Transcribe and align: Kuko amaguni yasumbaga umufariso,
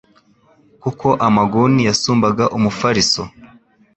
Kuko 0.81 1.07
amaguni 1.27 1.81
yasumbaga 1.89 2.43
umufariso, 2.57 3.21